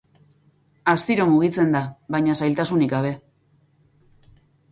[0.93, 1.81] Astiro mugitze da,
[2.17, 3.11] baina zailtasunik gabe.